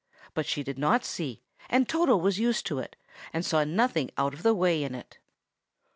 But 0.33 0.47
she 0.47 0.63
did 0.63 0.79
not 0.79 1.05
see, 1.05 1.43
and 1.69 1.87
Toto 1.87 2.17
was 2.17 2.39
used 2.39 2.65
to 2.65 2.79
it, 2.79 2.95
and 3.33 3.45
saw 3.45 3.63
nothing 3.63 4.09
out 4.17 4.33
of 4.33 4.41
the 4.41 4.55
way 4.55 4.83
in 4.83 4.95
it.) 4.95 5.19